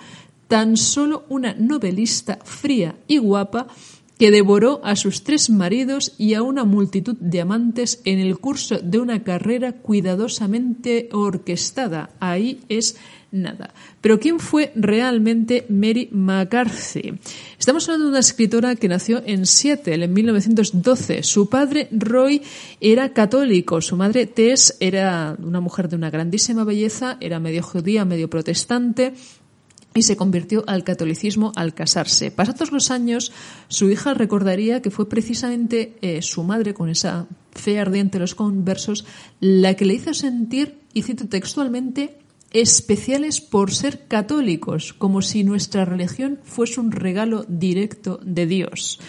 [0.49, 3.67] tan solo una novelista fría y guapa
[4.17, 8.79] que devoró a sus tres maridos y a una multitud de amantes en el curso
[8.79, 12.11] de una carrera cuidadosamente orquestada.
[12.19, 12.97] Ahí es
[13.35, 13.73] nada.
[14.01, 17.13] Pero ¿quién fue realmente Mary McCarthy?
[17.59, 21.23] Estamos hablando de una escritora que nació en Seattle en 1912.
[21.23, 22.41] Su padre, Roy,
[22.79, 23.81] era católico.
[23.81, 29.13] Su madre, Tess, era una mujer de una grandísima belleza, era medio judía, medio protestante
[29.95, 32.29] y se convirtió al catolicismo al casarse.
[32.29, 33.31] Pasados los años,
[33.69, 38.35] su hija recordaría que fue precisamente eh, su madre, con esa fe ardiente de los
[38.35, 39.05] conversos,
[39.39, 42.17] la que le hizo sentir, y cito textualmente,
[42.55, 49.01] especiales por ser católicos, como si nuestra religión fuese un regalo directo de Dios.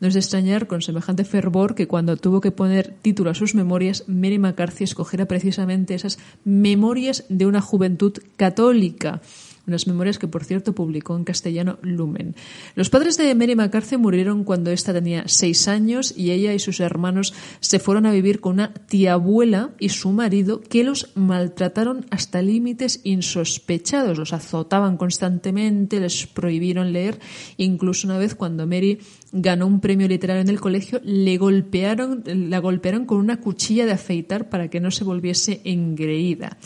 [0.00, 3.54] No es de extrañar con semejante fervor que cuando tuvo que poner título a sus
[3.54, 9.20] memorias, Mary McCarthy escogiera precisamente esas memorias de una juventud católica
[9.66, 12.34] unas memorias que, por cierto, publicó en castellano Lumen.
[12.74, 16.80] Los padres de Mary McCarthy murieron cuando ésta tenía seis años y ella y sus
[16.80, 22.06] hermanos se fueron a vivir con una tía abuela y su marido que los maltrataron
[22.10, 24.18] hasta límites insospechados.
[24.18, 27.18] Los azotaban constantemente, les prohibieron leer.
[27.56, 28.98] Incluso una vez cuando Mary
[29.32, 33.92] ganó un premio literario en el colegio, le golpearon, la golpearon con una cuchilla de
[33.92, 36.56] afeitar para que no se volviese engreída.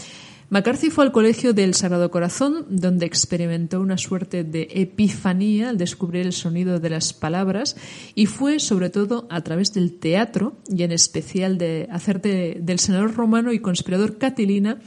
[0.51, 6.25] McCarthy fue al Colegio del Sagrado Corazón, donde experimentó una suerte de epifanía al descubrir
[6.25, 7.77] el sonido de las palabras
[8.15, 13.15] y fue sobre todo a través del teatro y en especial de hacer del senador
[13.15, 14.79] romano y conspirador Catilina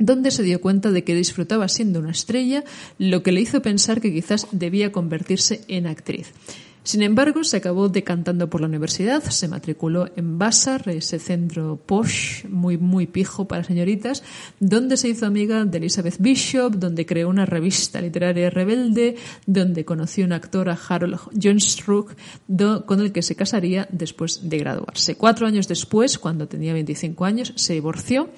[0.00, 2.64] donde se dio cuenta de que disfrutaba siendo una estrella,
[2.98, 6.32] lo que le hizo pensar que quizás debía convertirse en actriz.
[6.82, 12.46] Sin embargo, se acabó decantando por la universidad, se matriculó en Vassar, ese centro posh,
[12.46, 14.22] muy, muy pijo para señoritas,
[14.60, 19.16] donde se hizo amiga de Elizabeth Bishop, donde creó una revista literaria rebelde,
[19.46, 22.16] donde conoció un actor, a Harold Johnstruck,
[22.86, 25.16] con el que se casaría después de graduarse.
[25.16, 28.30] Cuatro años después, cuando tenía 25 años, se divorció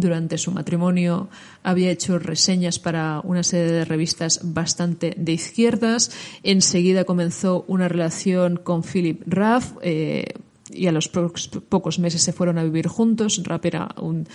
[0.00, 1.28] durante su matrimonio
[1.62, 6.10] había hecho reseñas para una serie de revistas bastante de izquierdas.
[6.42, 10.24] Enseguida comenzó una relación con Philip Raff eh,
[10.70, 13.40] y a los pocos meses se fueron a vivir juntos.
[13.44, 14.26] Raff era un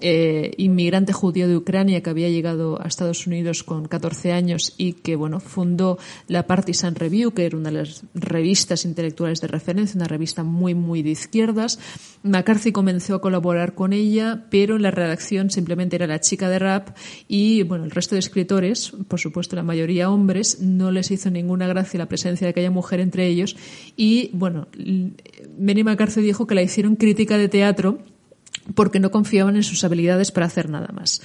[0.00, 4.94] eh, inmigrante judío de Ucrania que había llegado a Estados Unidos con 14 años y
[4.94, 9.96] que bueno fundó la Partisan Review que era una de las revistas intelectuales de referencia
[9.96, 11.78] una revista muy muy de izquierdas.
[12.24, 16.58] McCarthy comenzó a colaborar con ella pero en la redacción simplemente era la chica de
[16.58, 16.96] rap
[17.28, 21.68] y bueno el resto de escritores por supuesto la mayoría hombres no les hizo ninguna
[21.68, 23.56] gracia la presencia de aquella mujer entre ellos
[23.96, 24.66] y bueno
[25.56, 27.98] Benny McCarthy dijo que la hicieron crítica de teatro
[28.74, 31.20] porque no confiaban en sus habilidades para hacer nada más.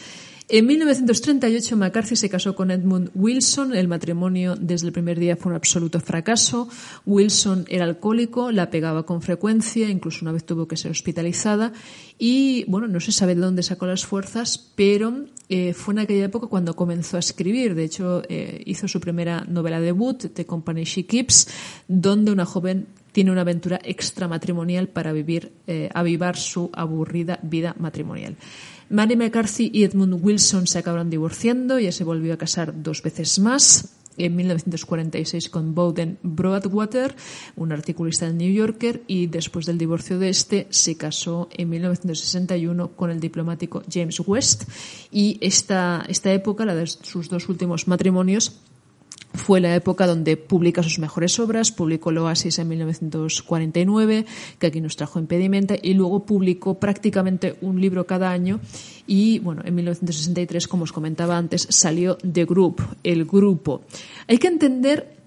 [0.51, 3.75] En 1938 McCarthy se casó con Edmund Wilson.
[3.75, 6.67] El matrimonio desde el primer día fue un absoluto fracaso.
[7.05, 11.71] Wilson era alcohólico, la pegaba con frecuencia, incluso una vez tuvo que ser hospitalizada.
[12.17, 16.25] Y bueno, no se sabe de dónde sacó las fuerzas, pero eh, fue en aquella
[16.25, 17.75] época cuando comenzó a escribir.
[17.75, 21.47] De hecho, eh, hizo su primera novela debut, The Company She Keeps,
[21.87, 28.35] donde una joven tiene una aventura extramatrimonial para vivir, eh, avivar su aburrida vida matrimonial.
[28.89, 33.37] Mary McCarthy y Edmund Wilson se acabaron divorciando, ella se volvió a casar dos veces
[33.39, 37.15] más, en 1946 con Bowden Broadwater,
[37.55, 42.95] un articulista del New Yorker, y después del divorcio de este se casó en 1961
[42.95, 44.69] con el diplomático James West.
[45.11, 48.59] Y esta, esta época, la de sus dos últimos matrimonios,
[49.33, 54.25] fue la época donde publica sus mejores obras, publicó El Oasis en 1949,
[54.57, 58.59] que aquí nos trajo Impedimenta, y luego publicó prácticamente un libro cada año
[59.05, 63.81] y, bueno, en 1963, como os comentaba antes, salió The Group, el grupo.
[64.27, 65.18] Hay que entender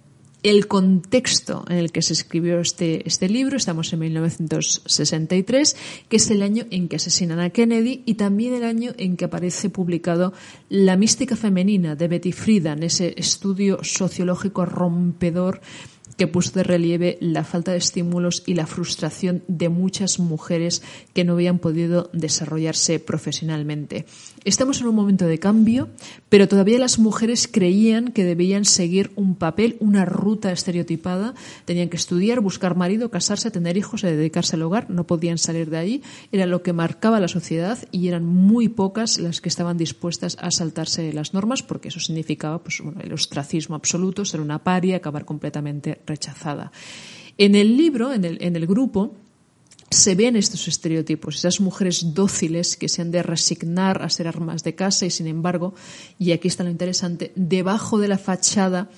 [0.43, 5.77] el contexto en el que se escribió este, este libro, estamos en 1963,
[6.09, 9.25] que es el año en que asesinan a Kennedy y también el año en que
[9.25, 10.33] aparece publicado
[10.69, 15.61] La mística femenina de Betty Friedan, ese estudio sociológico rompedor
[16.17, 20.83] que puso de relieve la falta de estímulos y la frustración de muchas mujeres
[21.15, 24.07] que no habían podido desarrollarse profesionalmente.
[24.45, 25.89] Estamos en un momento de cambio,
[26.29, 31.35] pero todavía las mujeres creían que debían seguir un papel, una ruta estereotipada.
[31.65, 34.91] Tenían que estudiar, buscar marido, casarse, tener hijos y dedicarse al hogar.
[34.91, 36.03] No podían salir de ahí.
[36.33, 40.51] Era lo que marcaba la sociedad y eran muy pocas las que estaban dispuestas a
[40.51, 46.01] saltarse las normas porque eso significaba pues, el ostracismo absoluto, ser una paria, acabar completamente
[46.07, 46.73] rechazada.
[47.39, 49.15] En el libro, en el, en el grupo,
[49.93, 54.65] se ven estos estereotipos, esas mujeres dóciles que se han de resignar a ser armas
[54.65, 55.75] de casa y sin embargo,
[56.19, 58.91] y aquí está lo interesante, debajo de la fachada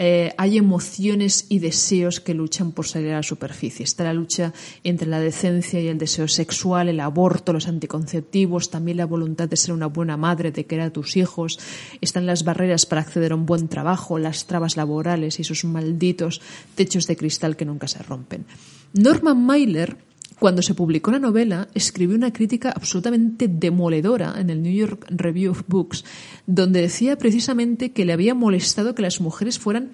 [0.00, 3.82] eh, hay emociones y deseos que luchan por salir a la superficie.
[3.82, 8.98] Está la lucha entre la decencia y el deseo sexual, el aborto, los anticonceptivos, también
[8.98, 11.58] la voluntad de ser una buena madre, de querer a tus hijos.
[12.00, 16.40] Están las barreras para acceder a un buen trabajo, las trabas laborales y esos malditos
[16.76, 18.46] techos de cristal que nunca se rompen.
[18.92, 19.96] Norman Mailer
[20.38, 25.52] cuando se publicó la novela, escribió una crítica absolutamente demoledora en el New York Review
[25.52, 26.04] of Books,
[26.46, 29.90] donde decía precisamente que le había molestado que las mujeres fueran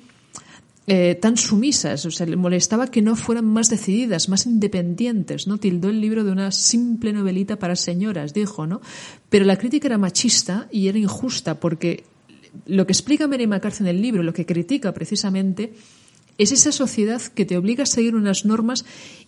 [0.87, 5.57] eh, tan sumisas, o sea, le molestaba que no fueran más decididas, más independientes, ¿no?
[5.57, 8.83] Tildó el libro de una simple novelita para señoras, dijo, ¿no?
[9.31, 12.05] Pero la crítica era machista y era injusta porque
[12.67, 15.73] lo que explica Mary McCarthy en el libro, lo que critica precisamente,
[16.37, 18.85] es esa sociedad que te obliga a seguir unas normas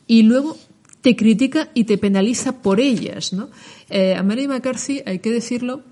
[0.07, 0.59] y luego
[1.07, 3.33] te critica y te penaliza por ellas.
[3.33, 3.49] ¿no?
[3.89, 5.85] Eh, a Mary McCarthy, hay que decirlo,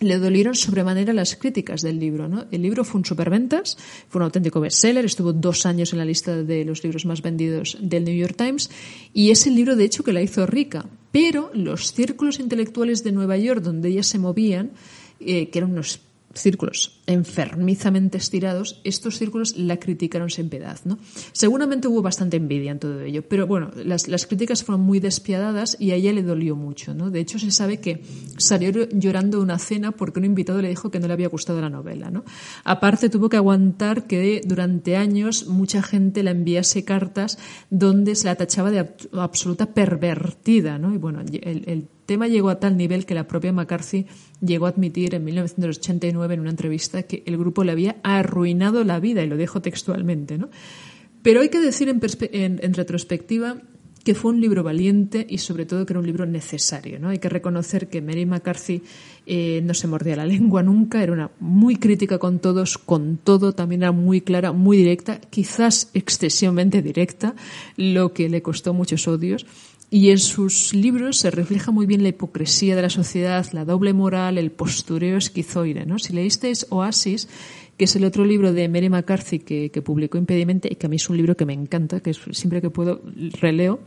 [0.00, 2.28] le dolieron sobremanera las críticas del libro.
[2.28, 2.44] ¿no?
[2.50, 3.78] El libro fue un superventas,
[4.10, 7.78] fue un auténtico bestseller, estuvo dos años en la lista de los libros más vendidos
[7.80, 8.68] del New York Times
[9.14, 10.84] y es el libro, de hecho, que la hizo rica.
[11.12, 14.72] Pero los círculos intelectuales de Nueva York, donde ellas se movían,
[15.18, 15.98] eh, que eran unos
[16.34, 20.78] círculos enfermizamente estirados, estos círculos la criticaron sin piedad.
[20.84, 20.98] ¿no?
[21.32, 25.76] Seguramente hubo bastante envidia en todo ello, pero bueno, las, las, críticas fueron muy despiadadas
[25.78, 26.94] y a ella le dolió mucho.
[26.94, 27.10] ¿no?
[27.10, 28.02] De hecho, se sabe que
[28.38, 31.60] salió llorando de una cena porque un invitado le dijo que no le había gustado
[31.60, 32.10] la novela.
[32.10, 32.24] ¿no?
[32.64, 37.38] Aparte, tuvo que aguantar que durante años mucha gente la enviase cartas
[37.70, 40.78] donde se la tachaba de absoluta pervertida.
[40.78, 40.94] ¿no?
[40.94, 44.04] Y bueno, el, tema llegó a tal nivel que la propia McCarthy
[44.42, 49.00] llegó a admitir en 1989 en una entrevista que el grupo le había arruinado la
[49.00, 50.50] vida, y lo dijo textualmente, ¿no?
[51.22, 53.62] Pero hay que decir en, retrospectiva
[54.04, 56.98] que fue un libro valiente y sobre todo que era un libro necesario.
[56.98, 57.08] ¿no?
[57.08, 58.82] Hay que reconocer que Mary McCarthy
[59.24, 63.54] eh, no se mordía la lengua nunca, era una muy crítica con todos, con todo,
[63.54, 67.34] también era muy clara, muy directa, quizás excesivamente directa,
[67.76, 69.46] lo que le costó muchos odios.
[69.92, 73.92] Y en sus libros se refleja muy bien la hipocresía de la sociedad, la doble
[73.92, 75.84] moral, el postureo esquizoide.
[75.84, 75.98] ¿no?
[75.98, 77.28] Si leísteis Oasis,
[77.76, 80.96] que es el otro libro de Mary McCarthy que, publicó Impedimente y que a mí
[80.96, 83.02] es un libro que me encanta, que siempre que puedo
[83.38, 83.80] releo,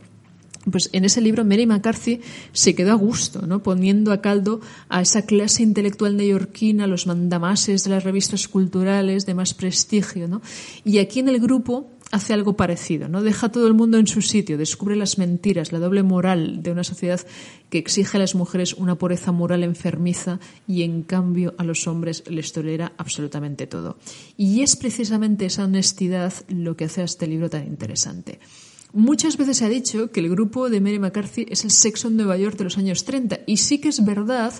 [0.70, 2.20] pues en ese libro Mary McCarthy
[2.52, 3.64] se quedó a gusto, ¿no?
[3.64, 9.34] poniendo a caldo a esa clase intelectual neoyorquina, los mandamases de las revistas culturales de
[9.34, 10.28] más prestigio.
[10.28, 10.40] ¿no?
[10.84, 13.22] Y aquí en el grupo hace algo parecido, ¿no?
[13.22, 16.70] Deja a todo el mundo en su sitio, descubre las mentiras, la doble moral de
[16.70, 17.20] una sociedad
[17.68, 20.38] que exige a las mujeres una pureza moral enfermiza
[20.68, 23.98] y en cambio a los hombres les tolera absolutamente todo.
[24.36, 28.38] Y es precisamente esa honestidad lo que hace a este libro tan interesante.
[28.92, 32.16] Muchas veces se ha dicho que el grupo de Mary McCarthy es el sexo en
[32.16, 34.54] Nueva York de los años 30 y sí que es verdad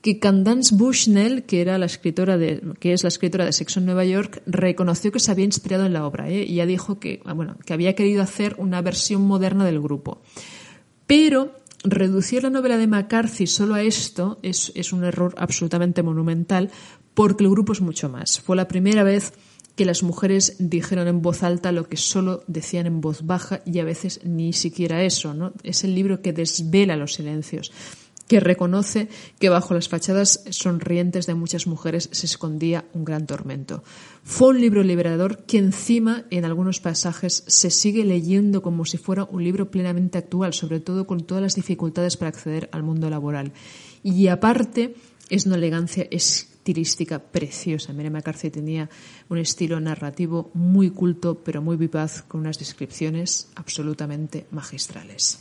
[0.00, 3.86] que Candace Bushnell, que era la escritora de, que es la escritora de Sexo en
[3.86, 6.44] Nueva York, reconoció que se había inspirado en la obra ¿eh?
[6.44, 10.22] y ya dijo que, ah, bueno, que había querido hacer una versión moderna del grupo.
[11.06, 16.70] Pero reducir la novela de McCarthy solo a esto es, es un error absolutamente monumental
[17.14, 18.40] porque el grupo es mucho más.
[18.40, 19.32] Fue la primera vez
[19.74, 23.78] que las mujeres dijeron en voz alta lo que solo decían en voz baja y
[23.78, 25.52] a veces ni siquiera eso, ¿no?
[25.62, 27.72] Es el libro que desvela los silencios
[28.28, 29.08] que reconoce
[29.40, 33.82] que bajo las fachadas sonrientes de muchas mujeres se escondía un gran tormento.
[34.22, 39.24] Fue un libro liberador que encima en algunos pasajes se sigue leyendo como si fuera
[39.24, 43.52] un libro plenamente actual, sobre todo con todas las dificultades para acceder al mundo laboral.
[44.02, 44.94] Y aparte
[45.30, 47.94] es una elegancia estilística preciosa.
[47.94, 48.90] Mary McCarthy tenía
[49.30, 55.40] un estilo narrativo muy culto, pero muy vivaz, con unas descripciones absolutamente magistrales.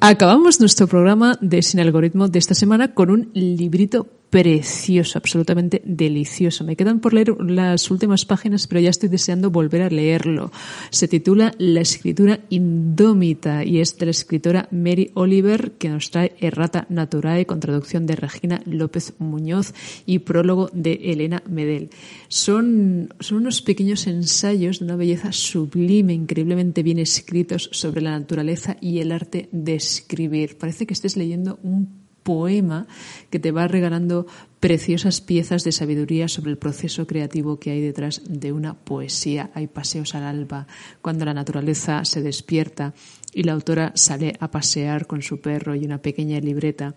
[0.00, 6.64] Acabamos nuestro programa de Sin Algoritmo de esta semana con un librito precioso, absolutamente delicioso.
[6.64, 10.52] Me quedan por leer las últimas páginas, pero ya estoy deseando volver a leerlo.
[10.90, 16.36] Se titula La escritura indómita y es de la escritora Mary Oliver, que nos trae
[16.40, 19.74] Errata Naturae con traducción de Regina López Muñoz
[20.06, 21.90] y prólogo de Elena Medel.
[22.28, 28.76] Son, son unos pequeños ensayos de una belleza sublime, increíblemente bien escritos sobre la naturaleza
[28.80, 30.56] y el arte de escribir.
[30.56, 32.86] Parece que estés leyendo un poema
[33.30, 34.26] que te va regalando
[34.60, 39.50] preciosas piezas de sabiduría sobre el proceso creativo que hay detrás de una poesía.
[39.54, 40.66] Hay paseos al alba,
[41.00, 42.92] cuando la naturaleza se despierta
[43.32, 46.94] y la autora sale a pasear con su perro y una pequeña libreta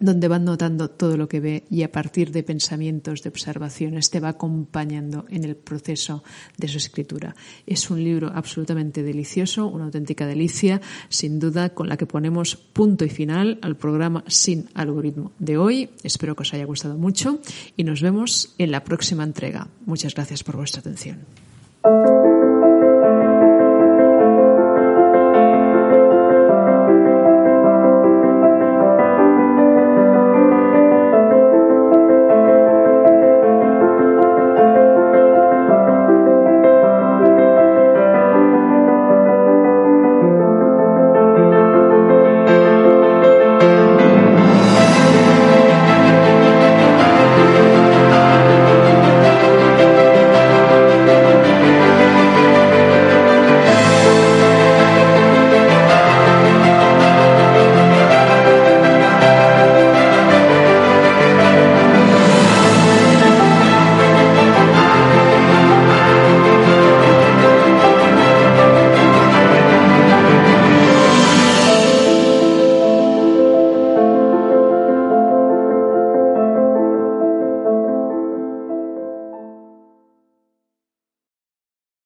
[0.00, 4.18] donde van notando todo lo que ve y a partir de pensamientos, de observaciones, te
[4.18, 6.24] va acompañando en el proceso
[6.56, 7.36] de su escritura.
[7.66, 13.04] Es un libro absolutamente delicioso, una auténtica delicia, sin duda, con la que ponemos punto
[13.04, 15.90] y final al programa Sin Algoritmo de hoy.
[16.02, 17.40] Espero que os haya gustado mucho
[17.76, 19.68] y nos vemos en la próxima entrega.
[19.84, 21.18] Muchas gracias por vuestra atención.